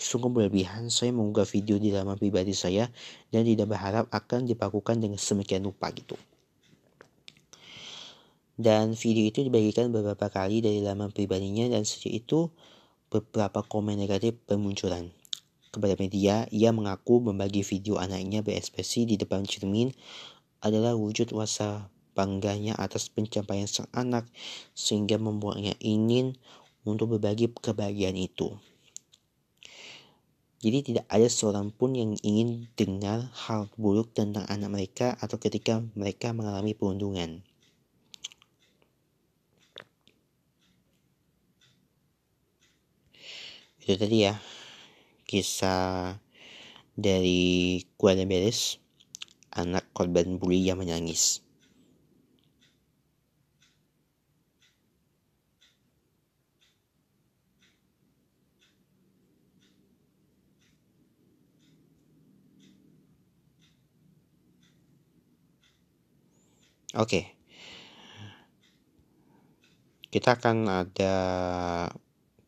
[0.00, 2.88] Sungguh berlebihan saya mengunggah video di laman pribadi saya
[3.28, 6.16] dan tidak berharap akan dipakukan dengan semakin lupa gitu.
[8.60, 12.52] Dan video itu dibagikan beberapa kali dari laman pribadinya dan sejak itu
[13.08, 15.19] beberapa komen negatif bermunculan.
[15.70, 19.94] Kepada media, ia mengaku membagi video anaknya berekspresi di depan cermin
[20.58, 21.86] adalah wujud rasa
[22.18, 24.26] bangganya atas pencapaian sang anak
[24.74, 26.34] sehingga membuatnya ingin
[26.82, 28.58] untuk berbagi kebahagiaan itu.
[30.60, 35.80] Jadi tidak ada seorang pun yang ingin dengar hal buruk tentang anak mereka atau ketika
[35.96, 37.40] mereka mengalami perundungan.
[43.80, 44.36] Itu tadi ya
[45.30, 46.18] kisah
[46.98, 48.82] dari Kuala Beres,
[49.54, 51.38] anak korban bully yang menangis.
[66.98, 67.06] Oke.
[67.06, 67.24] Okay.
[70.10, 71.14] Kita akan ada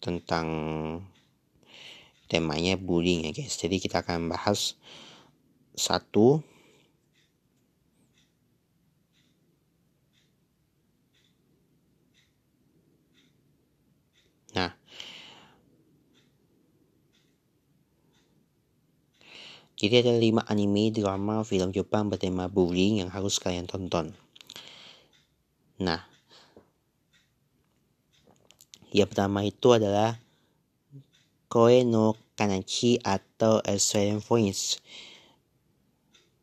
[0.02, 0.48] tentang
[2.32, 3.60] temanya bullying ya guys.
[3.60, 4.80] Jadi kita akan bahas
[5.76, 6.40] satu.
[14.56, 14.72] Nah,
[19.82, 24.14] Jadi ada lima anime, drama, film Jepang bertema bullying yang harus kalian tonton.
[25.82, 26.06] Nah,
[28.94, 30.22] yang pertama itu adalah
[31.50, 34.80] Koe no Kanachi atau Australian Voice.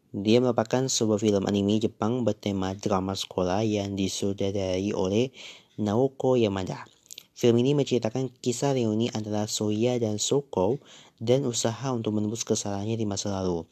[0.10, 5.30] Dia merupakan sebuah film anime Jepang bertema drama sekolah yang disutradarai oleh
[5.78, 6.90] Naoko Yamada.
[7.38, 10.82] Film ini menceritakan kisah reuni antara Soya dan Soko
[11.24, 13.64] dan usaha untuk menembus kesalahannya di masa lalu.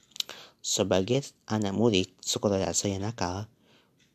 [0.63, 3.49] Sebagai anak murid sekolah dasar yang nakal,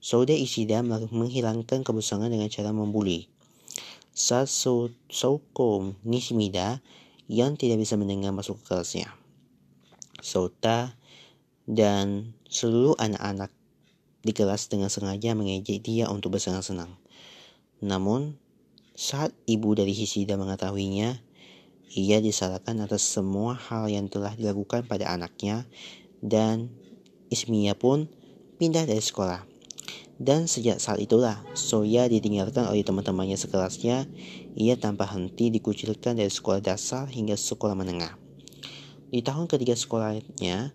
[0.03, 3.29] Soda Ishida menghilangkan kebosanan dengan cara membuli.
[4.13, 6.81] Saat Soko Nishimida
[7.33, 9.09] yang tidak bisa mendengar masuk ke kelasnya.
[10.21, 10.93] Sota
[11.65, 13.49] dan seluruh anak-anak
[14.21, 16.93] di kelas dengan sengaja mengejek dia untuk bersenang-senang.
[17.81, 18.37] Namun,
[18.93, 21.25] saat ibu dari Hisida mengetahuinya,
[21.97, 25.65] ia disalahkan atas semua hal yang telah dilakukan pada anaknya
[26.21, 26.69] dan
[27.33, 28.13] Ismiya pun
[28.61, 29.49] pindah dari sekolah.
[30.23, 34.07] Dan sejak saat itulah, Soya ditinggalkan oleh teman-temannya sekelasnya.
[34.53, 38.21] Ia tanpa henti dikucilkan dari sekolah dasar hingga sekolah menengah.
[39.09, 40.73] Di tahun ketiga sekolahnya,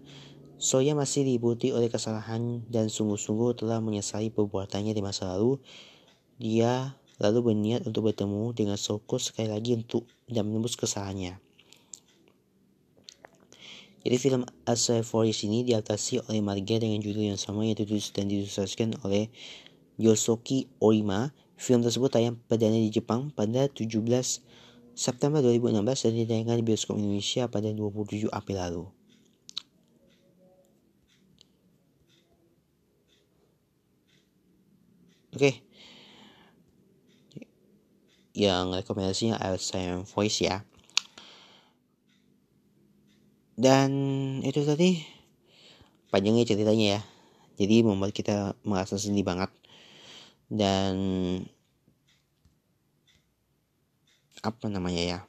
[0.58, 5.62] Soya masih dibuti oleh kesalahan dan sungguh-sungguh telah menyesali perbuatannya di masa lalu.
[6.42, 11.38] Dia lalu berniat untuk bertemu dengan Soko sekali lagi untuk dan menembus kesalahannya.
[14.02, 17.84] Jadi film Asai Forest ini diadaptasi oleh Marga dengan judul yang sama yaitu
[18.16, 19.28] dan disukseskan oleh
[20.00, 21.34] Yosoki Oima.
[21.58, 24.00] Film tersebut tayang perdana di Jepang pada 17
[24.94, 28.84] September 2016 dan ditayangkan di bioskop Indonesia pada 27 April lalu.
[35.38, 35.68] Oke, okay
[38.38, 40.62] yang rekomendasinya Alzheimer Voice ya.
[43.58, 43.90] Dan
[44.46, 45.02] itu tadi
[46.14, 47.02] panjangnya ceritanya ya.
[47.58, 49.50] Jadi membuat kita merasa sedih banget.
[50.48, 50.96] Dan
[54.40, 55.20] apa namanya ya?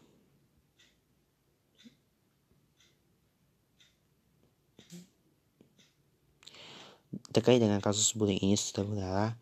[7.35, 9.35] Terkait dengan kasus bullying ini saudara,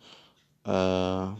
[0.64, 1.36] uh,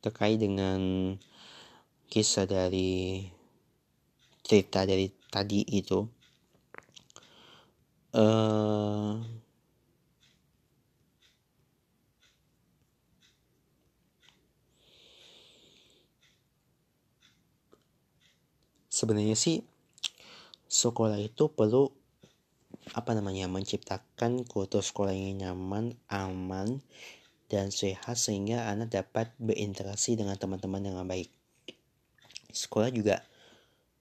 [0.00, 0.80] terkait dengan
[2.10, 3.28] kisah dari
[4.42, 6.19] cerita dari tadi itu
[8.14, 9.20] uh,
[18.90, 19.64] sebenarnya sih
[20.68, 21.88] sekolah itu perlu
[22.92, 26.82] apa namanya menciptakan kultur sekolah yang nyaman, aman,
[27.50, 31.30] dan sehat sehingga anak dapat berinteraksi dengan teman-teman dengan baik.
[32.50, 33.22] Sekolah juga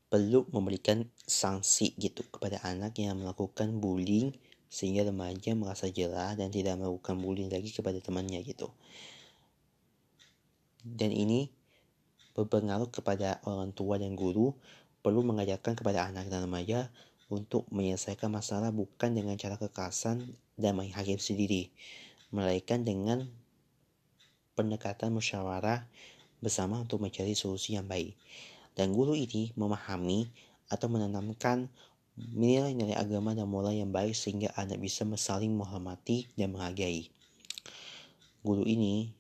[0.10, 4.34] perlu memberikan sanksi gitu kepada anak yang melakukan bullying
[4.70, 8.74] sehingga remaja merasa jelas dan tidak melakukan bullying lagi kepada temannya gitu.
[10.82, 11.50] Dan ini
[12.34, 14.58] berpengaruh kepada orang tua dan guru
[15.06, 16.90] perlu mengajarkan kepada anak dan remaja
[17.30, 20.26] untuk menyelesaikan masalah bukan dengan cara kekerasan
[20.58, 21.64] dan menghakimi sendiri,
[22.34, 23.30] melainkan dengan
[24.58, 25.86] pendekatan musyawarah
[26.42, 28.18] bersama untuk mencari solusi yang baik.
[28.80, 30.32] Dan guru ini memahami
[30.72, 31.68] atau menanamkan
[32.16, 37.12] nilai-nilai agama dan moral yang baik sehingga anak bisa saling menghormati dan menghargai.
[38.40, 39.12] Guru ini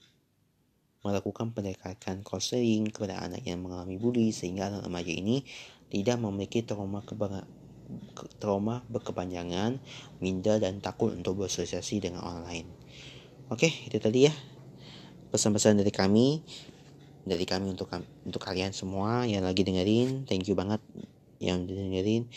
[1.03, 5.43] melakukan pendekatan konseling kepada anak yang mengalami bully sehingga anak remaja ini
[5.91, 7.03] tidak memiliki trauma
[8.39, 9.75] trauma berkepanjangan,
[10.23, 12.65] minder dan takut untuk bersosialisasi dengan orang lain.
[13.51, 14.33] Oke, itu tadi ya
[15.35, 16.43] pesan-pesan dari kami
[17.23, 17.91] dari kami untuk
[18.25, 20.27] untuk kalian semua yang lagi dengerin.
[20.27, 20.83] Thank you banget
[21.39, 22.27] yang dengerin.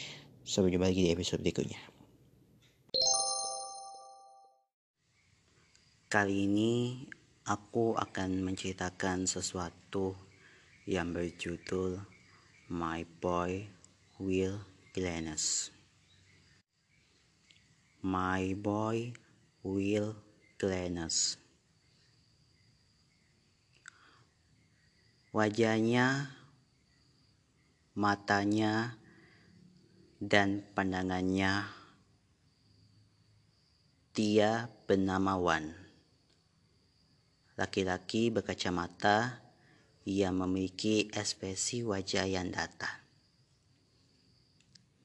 [0.42, 1.78] Sampai jumpa lagi di episode berikutnya.
[6.12, 6.72] Kali ini
[7.48, 10.12] aku akan menceritakan sesuatu
[10.84, 11.98] yang berjudul
[12.68, 13.66] My Boy
[14.20, 14.60] Will
[14.92, 15.72] Glennis.
[18.02, 19.14] My Boy
[19.62, 20.18] Will
[20.58, 21.41] Glennis
[25.32, 26.28] wajahnya,
[27.96, 29.00] matanya,
[30.20, 31.66] dan pandangannya.
[34.12, 35.72] Dia bernama Wan.
[37.56, 39.40] Laki-laki berkacamata
[40.04, 43.00] yang memiliki ekspresi wajah yang datar.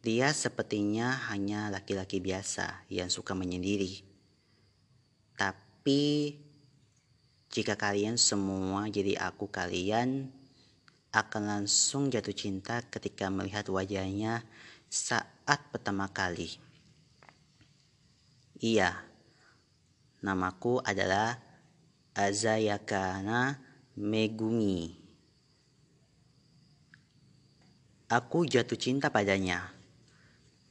[0.04, 4.04] Dia sepertinya hanya laki-laki biasa yang suka menyendiri.
[5.40, 6.36] Tapi
[7.52, 10.30] jika kalian semua jadi aku kalian
[11.16, 14.44] akan langsung jatuh cinta ketika melihat wajahnya
[14.88, 16.60] saat pertama kali.
[18.58, 18.94] Iya,
[20.22, 21.38] namaku adalah
[22.18, 23.62] Azayakana
[23.98, 24.98] Megumi.
[28.08, 29.74] Aku jatuh cinta padanya.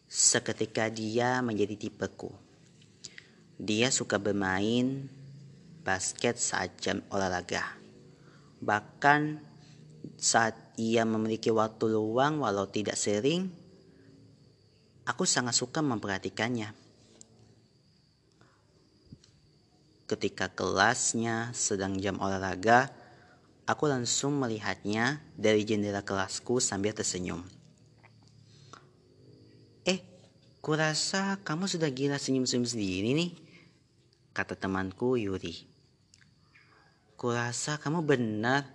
[0.06, 2.32] Seketika dia menjadi tipeku.
[3.60, 5.08] Dia suka bermain
[5.86, 7.62] basket saat jam olahraga.
[8.58, 9.38] Bahkan
[10.18, 13.54] saat ia memiliki waktu luang walau tidak sering,
[15.06, 16.74] aku sangat suka memperhatikannya.
[20.10, 22.90] Ketika kelasnya sedang jam olahraga,
[23.66, 27.42] Aku langsung melihatnya dari jendela kelasku sambil tersenyum.
[29.82, 29.98] Eh,
[30.62, 33.34] kurasa kamu sudah gila senyum-senyum sendiri nih,
[34.30, 35.66] kata temanku Yuri.
[37.16, 38.68] Kurasa kamu benar.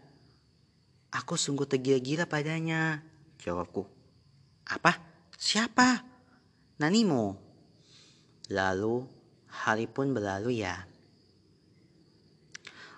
[1.14, 3.06] Aku sungguh tergila-gila padanya,
[3.38, 3.86] jawabku.
[4.66, 4.98] Apa?
[5.38, 6.02] Siapa?
[6.82, 7.38] Nanimo.
[8.50, 9.06] Lalu
[9.46, 10.90] hari pun berlalu ya.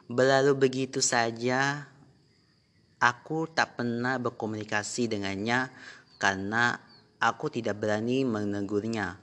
[0.08, 1.92] Berlalu begitu saja,
[3.04, 5.68] aku tak pernah berkomunikasi dengannya
[6.24, 6.80] karena
[7.20, 9.20] aku tidak berani menegurnya.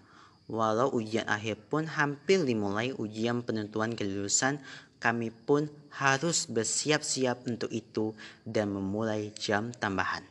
[0.51, 4.61] Walau ujian akhir pun hampir dimulai ujian penentuan kelulusan,
[5.01, 8.13] kami pun harus bersiap-siap untuk itu
[8.47, 10.23] dan memulai jam tambahan.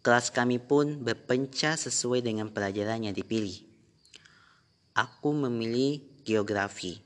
[0.00, 3.64] Kelas kami pun berpencah sesuai dengan pelajaran yang dipilih.
[4.94, 7.00] Aku memilih geografi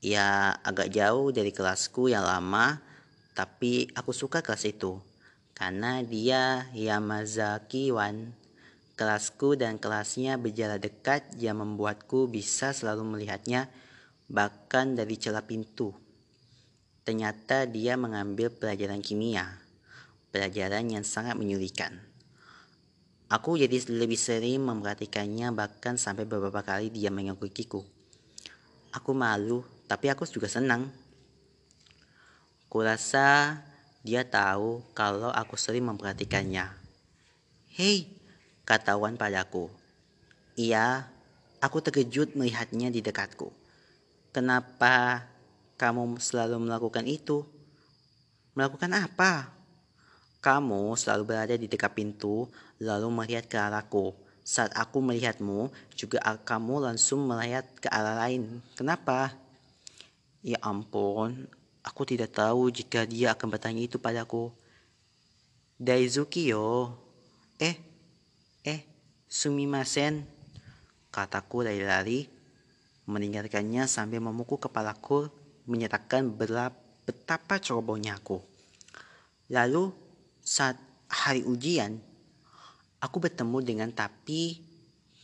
[0.00, 2.80] ya agak jauh dari kelasku yang lama
[3.36, 4.96] tapi aku suka kelas itu
[5.52, 8.32] karena dia Yamazaki Wan
[9.00, 13.72] kelasku dan kelasnya berjarak dekat yang membuatku bisa selalu melihatnya
[14.28, 15.96] bahkan dari celah pintu
[17.08, 19.56] ternyata dia mengambil pelajaran kimia
[20.28, 22.10] pelajaran yang sangat menyulitkan
[23.30, 27.78] Aku jadi lebih sering memperhatikannya bahkan sampai beberapa kali dia mengikutiku.
[28.90, 30.90] Aku malu tapi aku juga senang.
[32.66, 33.62] Kurasa
[34.02, 36.74] dia tahu kalau aku sering memperhatikannya.
[37.70, 38.10] Hei,
[38.70, 39.66] kata Wan padaku.
[40.54, 41.10] Iya,
[41.58, 43.50] aku terkejut melihatnya di dekatku.
[44.30, 45.26] Kenapa
[45.74, 47.42] kamu selalu melakukan itu?
[48.54, 49.50] Melakukan apa?
[50.38, 52.46] Kamu selalu berada di dekat pintu,
[52.78, 54.14] lalu melihat ke arahku.
[54.46, 58.62] Saat aku melihatmu, juga kamu langsung melihat ke arah lain.
[58.78, 59.34] Kenapa?
[60.46, 61.50] Ya ampun,
[61.82, 64.54] aku tidak tahu jika dia akan bertanya itu padaku.
[65.74, 66.94] Daizuki yo.
[67.58, 67.89] Eh,
[69.30, 70.26] sumimasen.
[71.14, 72.26] Kataku lari-lari,
[73.06, 75.30] meninggalkannya sambil memukul kepalaku,
[75.70, 76.26] menyatakan
[77.06, 78.42] betapa cerobohnya aku.
[79.50, 79.90] Lalu,
[80.42, 80.78] saat
[81.10, 81.98] hari ujian,
[83.02, 84.62] aku bertemu dengan tapi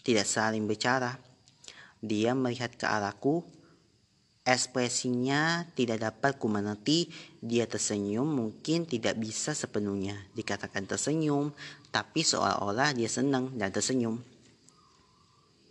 [0.03, 1.19] tidak saling bicara.
[2.03, 3.47] Dia melihat ke arahku
[4.47, 7.11] Ekspresinya tidak dapat kumengerti,
[7.43, 11.51] dia tersenyum mungkin tidak bisa sepenuhnya dikatakan tersenyum,
[11.91, 14.23] tapi seolah-olah dia senang dan tersenyum.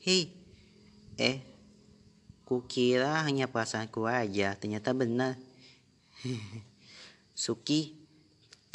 [0.03, 0.28] Hei,
[1.15, 1.39] eh,
[2.43, 5.39] kukira hanya perasaanku aja, ternyata benar.
[7.32, 7.95] Suki,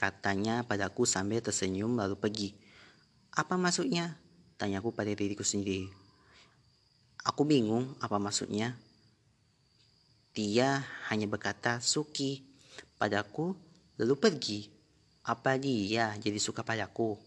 [0.01, 2.48] katanya padaku sambil tersenyum lalu pergi.
[3.36, 4.16] Apa maksudnya?
[4.57, 5.92] Tanyaku pada diriku sendiri.
[7.20, 8.80] Aku bingung apa maksudnya.
[10.31, 12.47] Dia hanya berkata Suki
[12.95, 13.57] padaku
[13.99, 14.61] lalu pergi.
[15.26, 17.18] Apa dia jadi suka padaku?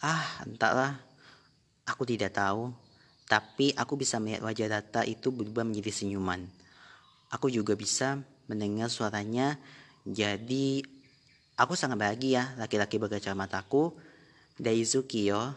[0.00, 0.98] Ah, entahlah.
[1.84, 2.72] Aku tidak tahu.
[3.28, 6.48] Tapi aku bisa melihat wajah Data itu berubah menjadi senyuman.
[7.28, 9.60] Aku juga bisa mendengar suaranya.
[10.08, 10.80] Jadi
[11.60, 13.92] aku sangat bahagia laki-laki berkacamataku.
[14.56, 15.52] Daizuki yo.